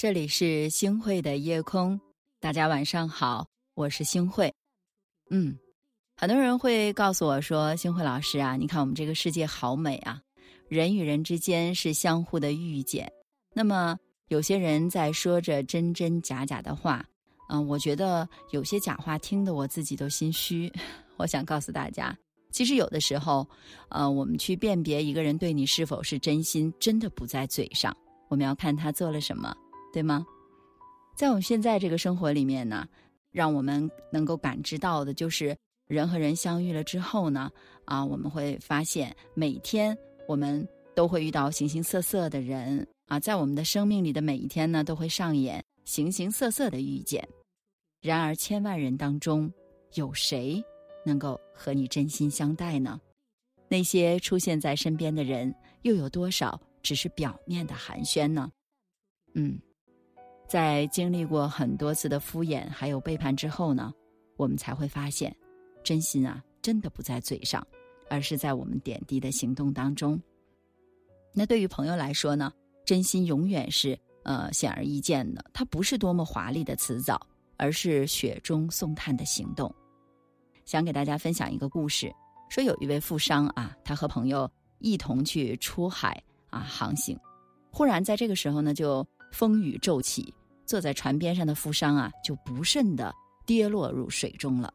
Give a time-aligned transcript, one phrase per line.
[0.00, 2.00] 这里是星汇的夜空，
[2.40, 4.50] 大家晚上好，我是星汇。
[5.28, 5.58] 嗯，
[6.16, 10.18] 很多人会告诉我说：“星汇老师啊，你看我们这个世界好美啊，
[10.68, 13.12] 人与人之间是相互的遇见。”
[13.52, 13.94] 那么
[14.28, 17.04] 有些人在说着真真假假的话，
[17.50, 20.72] 嗯，我觉得有些假话听得我自己都心虚。
[21.18, 22.16] 我想告诉大家，
[22.50, 23.46] 其实有的时候，
[23.90, 27.94] 呃，我们去辨别一个人对你是否是真心，真的不在嘴上，
[28.28, 29.54] 我们要看他做了什么。
[29.92, 30.26] 对吗？
[31.16, 32.88] 在我们现在这个生活里面呢，
[33.30, 37.50] 让我们能够感知到的就是人和人相遇了之后呢，
[37.84, 47.28] 啊，我们会发现每天我们都会遇到形形色色的人啊，在我们的生命里的每一天呢，都会上演形形色色的遇见。
[48.00, 49.52] 然而，千万人当中
[49.94, 50.64] 有谁
[51.04, 52.98] 能够和你真心相待呢？
[53.68, 58.50] 那些出现在身边的人，又有多少只是表面的寒暄呢？
[59.34, 59.60] 嗯。
[60.50, 63.94] 在经历过很多次的敷衍还有背叛之后呢，
[64.36, 65.32] 我们才会发现，
[65.84, 67.64] 真心啊，真的不在嘴上，
[68.08, 70.20] 而是在我们点滴的行动当中。
[71.32, 72.52] 那对于朋友来说呢，
[72.84, 77.24] 真心永远是呃显而易见的，它不是多么华丽的辞藻，
[77.56, 79.72] 而是雪中送炭的行动。
[80.64, 82.12] 想给大家分享一个故事，
[82.48, 87.16] 说有一位富商啊，他和朋友一同去出海啊航行，
[87.70, 90.34] 忽然在这个时候呢，就风雨骤起。
[90.70, 93.12] 坐在船边上的富商啊，就不慎的
[93.44, 94.72] 跌落入水中了。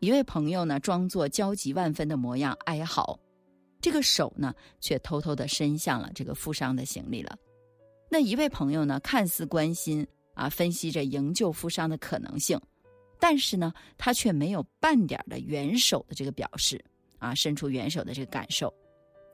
[0.00, 3.16] 一位朋友呢，装作焦急万分的模样哀嚎，
[3.80, 7.38] 这个手呢，却偷偷的伸向了这个富商的行李了。
[8.10, 12.60] 那一位朋友呢，看似关心啊，分析着营救富商的可能性，
[13.20, 16.84] 但是呢，他却没有半点的援手的这个表示
[17.20, 18.74] 啊，伸出援手的这个感受。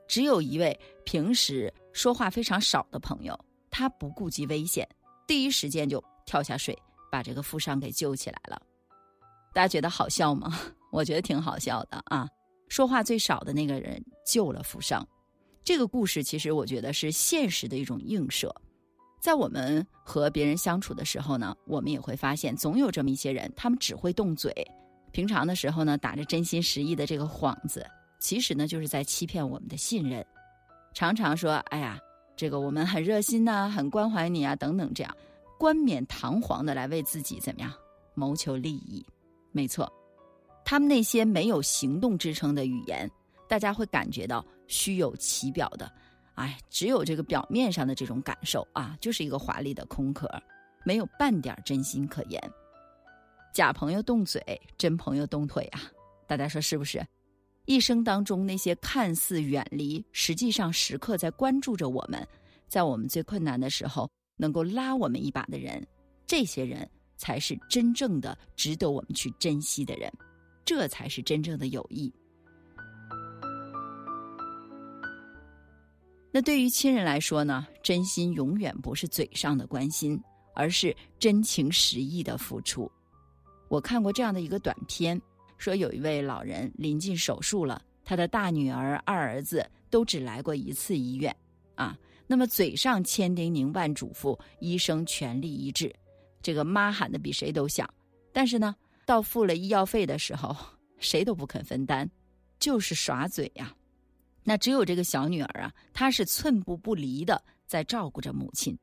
[0.07, 3.35] 只有一位平时说话非常少的朋友，
[3.71, 4.87] 他不顾及危险。
[5.27, 6.77] 第一时间就跳下水，
[7.11, 8.61] 把这个富商给救起来了。
[9.53, 10.57] 大家觉得好笑吗？
[10.89, 12.27] 我觉得挺好笑的啊！
[12.69, 15.05] 说话最少的那个人救了富商，
[15.63, 18.53] 这个故事其实我觉得是现实的一种映射。
[19.19, 24.53] 在我们和别人相处的时候呢，我们也会发现，总有这么一些人，他们只会动嘴，
[25.11, 27.85] 平常的时候呢，打着真心实意的这个幌子，
[28.19, 30.25] 其实呢，就是在欺骗我们的信任，
[30.93, 31.99] 常常说：“哎呀。”
[32.37, 35.17] 这个我们很热心呐，很关怀你啊，等等，这样
[35.57, 37.73] 冠冕堂皇的来为自己怎么样
[38.13, 39.03] 谋求利益？
[39.51, 39.91] 没错，
[40.63, 43.09] 他们那些没有行动支撑的语言，
[43.49, 45.91] 大家会感觉到虚有其表的，
[46.35, 50.29] 哎，只有这个表面上的这种感受啊，就是一个华丽的空壳，
[50.85, 52.39] 没有半点真心可言。
[53.51, 54.39] 假朋友动嘴，
[54.77, 55.81] 真朋友动腿啊！
[56.27, 57.03] 大家说是不是？
[57.67, 62.25] 一生当中，那些看似远离，实际上时刻在关注着我们，
[62.69, 65.85] 在我们最困难的时候能够拉我们一把的人，
[66.25, 70.09] 这些人才是真正的值得我们去珍惜的人，
[70.63, 72.11] 这才是真正的友谊。
[76.31, 77.67] 那对于亲人来说呢？
[77.83, 80.17] 真心永远不是嘴上的关心，
[80.55, 82.89] 而是真情实意的付出。
[83.67, 85.21] 我看过这样的一个短片。
[85.57, 91.35] 说有一位老人临近手术了，他的大女儿、二儿子都只来过一次医院，
[91.75, 91.97] 啊，
[92.27, 95.93] 那么嘴上千叮咛万嘱咐，医生全力医治，
[96.41, 97.91] 这个妈喊的比谁都响，
[98.31, 98.75] 但是呢，
[99.05, 100.55] 到付了医药费的时候，
[100.99, 102.09] 谁都不肯分担，
[102.59, 103.73] 就是耍嘴呀。
[104.43, 108.77] 那只有这个小女儿啊，她是寸步不离的在照顾着母亲，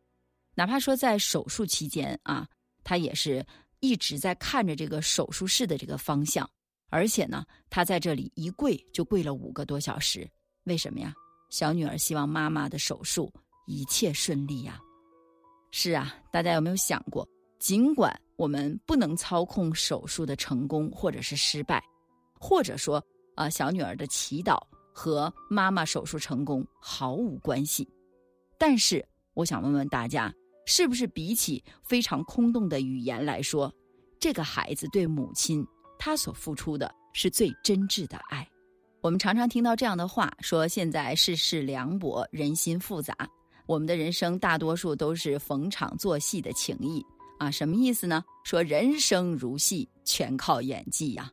[0.54, 2.46] 哪怕说在手术期间啊，
[2.82, 3.44] 她也是
[3.80, 6.48] 一直在看着这个手术室的这个方向。
[6.94, 10.30] 而且呢，他在这里一跪就跪了五个多小时，
[10.62, 11.12] 为什么呀？
[11.50, 13.32] 小女儿希望妈妈的手术
[13.66, 14.78] 一切顺利呀。
[15.72, 17.28] 是啊，大家有没有想过，
[17.58, 21.82] 尽管我们不能操控手术的成功或者是失败，
[22.38, 23.04] 或者说
[23.34, 24.56] 啊，小女儿的祈祷
[24.92, 27.88] 和妈妈手术成功毫无关系，
[28.56, 29.04] 但是
[29.34, 30.32] 我想问问大家，
[30.64, 33.74] 是不是比起非常空洞的语言来说，
[34.20, 35.66] 这个孩子对母亲？
[36.04, 38.46] 他所付出的是最真挚的爱。
[39.00, 43.16] 我们常常听到这样的话，说现在世事凉薄，人心复杂，
[43.64, 47.02] 我们的人生大多数都是逢场作戏的情谊
[47.38, 48.22] 啊，什么意思呢？
[48.44, 51.32] 说人生如戏，全靠演技呀。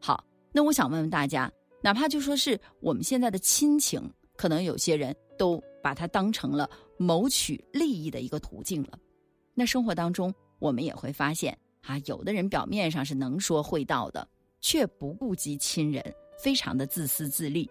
[0.00, 8.98] 好，那我想问问大家，哪怕就说是我们现在的亲情，可能有些人都把它当成了谋取利益的一个途径了。
[9.52, 11.54] 那生活当中，我们也会发现。
[11.82, 14.26] 啊，有的人表面上是能说会道的，
[14.60, 16.02] 却不顾及亲人，
[16.38, 17.68] 非常的自私自利，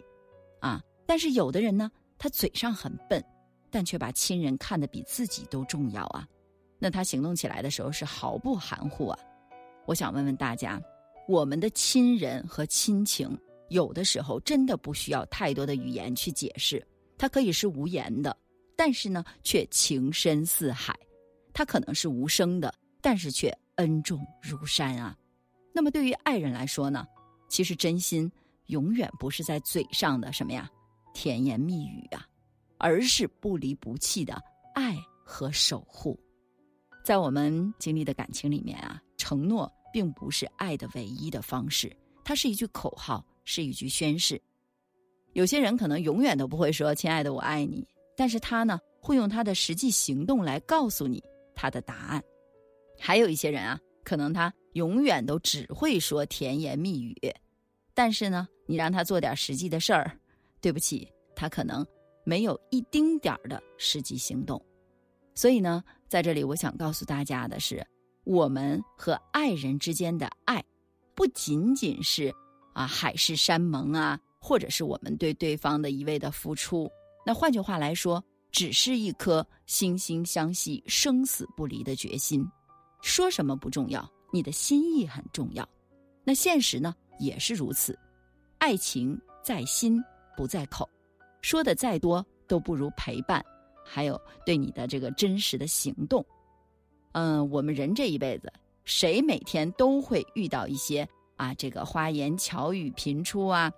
[0.60, 0.82] 啊！
[1.06, 3.24] 但是有的人呢，他嘴上很笨，
[3.70, 6.28] 但却把亲人看得比自己都重要啊！
[6.78, 9.20] 那他行动起来的时候是毫不含糊啊。
[9.86, 10.82] 我想问问大家，
[11.28, 13.38] 我们的亲人和亲情，
[13.70, 16.86] 有的时候真的不需要太多的语言去解释，
[17.18, 18.36] 它可以是无言的，
[18.76, 20.94] 但是呢，却情深似海；
[21.54, 25.18] 它可能是无声的，但是却恩重如山啊。
[25.74, 27.08] 那么对于爱人来说呢，
[27.48, 28.32] 其实真心
[28.68, 30.70] 永远不是在嘴上的什么呀，
[31.14, 32.28] 甜言蜜语啊，
[32.78, 34.40] 而是不离不弃的
[34.76, 36.20] 爱和守护。
[37.04, 44.40] 在我们经历的感情里面啊，承诺并不是爱的唯一的方式，它是一句口号，是一句宣誓。
[45.34, 47.88] 有些人可能永远都不会说“亲爱的，我爱你”，
[48.18, 51.24] 但是他呢，会用他的实际行动来告诉你
[51.56, 52.22] 他的答案。
[53.00, 57.16] 还有一些人啊，可能他永远都只会说甜言蜜语，
[57.94, 60.12] 但是呢，你让他做点实际的事儿，
[60.62, 61.86] 对不起，他可能
[62.24, 64.64] 没有一丁点儿的实际行动。
[65.34, 67.86] 所以呢，在这里我想告诉大家的是，
[68.26, 70.64] 我们和爱人之间的爱，
[71.16, 72.34] 不仅仅是
[72.74, 76.90] 啊海誓山盟啊，或者是我们对对方的一味的付出。
[77.26, 82.46] 那换句话来说，只是一颗惺惺相惜、生死不离的决心。
[83.02, 85.68] 说什么不重要，你的心意很重要。
[86.24, 87.98] 那现实呢也是如此，
[88.58, 90.04] 爱情在心
[90.36, 90.88] 不在口，
[91.42, 93.44] 说的再多都不如陪伴。
[93.84, 96.24] 还有对你的这个真实的行动，
[97.14, 98.54] 嗯，我们人这一辈子，
[98.84, 101.08] 谁每天都会遇到一些
[101.38, 103.72] 啊，这个花言巧语频出啊，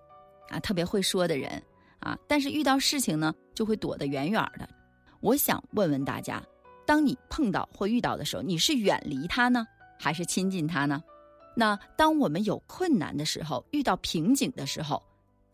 [0.49, 1.63] 啊，特别会说的人
[2.01, 4.67] 啊，但是遇到事情呢，就会躲得远远的。
[5.21, 6.43] 我想问问大家，
[6.91, 9.65] 当你碰到或遇到的时候，你是远离他呢，
[9.97, 11.01] 还是亲近他呢？
[11.55, 15.01] 那当我们有困难的时候，遇到瓶颈的时候，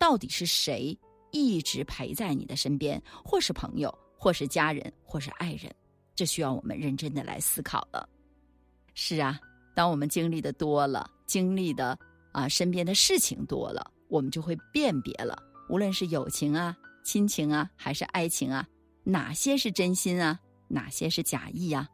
[0.00, 0.98] 到底是谁
[1.30, 3.96] 一直陪在你的身边，或是朋友？
[4.16, 5.72] 或是家人，或是爱人，
[6.16, 8.08] 这需要我们认真的来思考了。
[8.94, 9.38] 是啊，
[9.76, 11.96] 当我们经历的多了，经历的
[12.32, 15.40] 啊身边的事情多了，我们就会辨别了。
[15.70, 18.66] 无论是友情啊、亲情啊，还是爱情啊，
[19.04, 20.36] 哪些是真心啊，
[20.68, 21.88] 哪些是假意啊？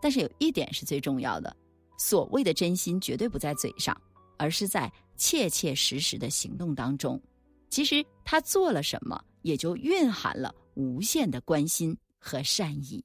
[0.00, 1.54] 但是有一点是最重要的：
[1.98, 3.94] 所谓的真心，绝对不在嘴上，
[4.38, 7.20] 而是在切切实实的行动当中。
[7.68, 10.54] 其实他做了什么，也就蕴含了。
[10.74, 13.04] 无限的关心和善意，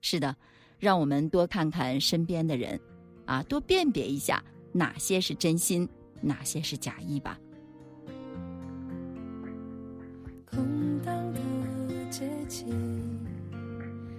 [0.00, 0.34] 是的，
[0.78, 2.80] 让我们多看看身边的人，
[3.24, 5.88] 啊，多辨别一下哪些是真心，
[6.20, 7.38] 哪些是假意吧。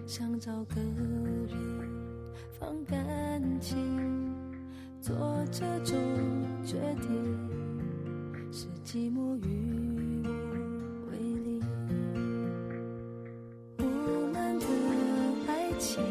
[0.08, 1.50] 想找个人
[2.60, 3.02] 放感
[3.60, 3.76] 情
[5.02, 5.16] 做
[5.52, 5.96] 这种
[6.64, 7.10] 决定
[8.52, 10.30] 是寂寞与我
[11.12, 11.60] 为邻
[13.80, 13.84] 我
[14.32, 14.66] 们的
[15.48, 16.04] 爱情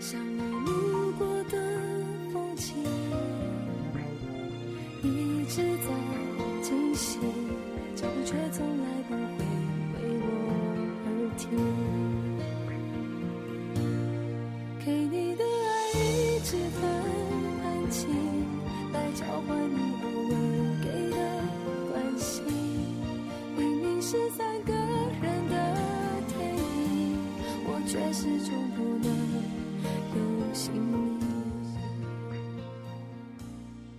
[0.00, 1.58] 像你路过的
[2.32, 2.74] 风景
[5.02, 7.20] 一直在进行
[7.94, 9.45] 脚步却从来不会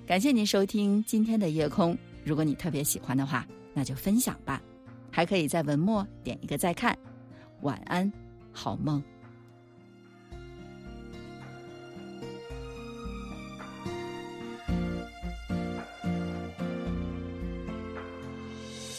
[0.06, 1.98] 感谢您收听今天的夜空。
[2.26, 4.62] 如果你特别喜欢的话，那就分享吧，
[5.10, 6.98] 还可以在文末点一个再看。
[7.62, 8.12] 晚安，
[8.52, 9.02] 好梦。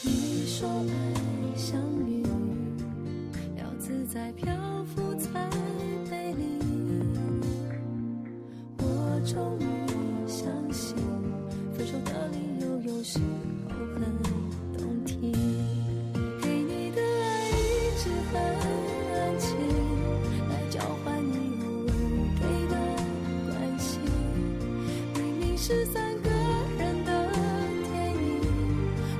[0.03, 2.23] 你说爱像云，
[3.57, 4.51] 要自在漂
[13.11, 13.25] 时候
[13.95, 14.05] 很
[14.77, 15.31] 动听。
[16.43, 17.57] 给你的爱一
[17.97, 19.49] 直很安静，
[20.47, 21.33] 来交换你
[21.65, 21.89] 偶尔
[22.39, 22.73] 给的
[23.47, 23.49] 关
[23.79, 23.99] 心。
[25.15, 26.29] 明明是三个
[26.77, 27.09] 人的
[27.81, 28.21] 电影，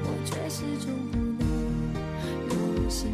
[0.04, 1.50] 我却始终不能
[2.48, 3.10] 入心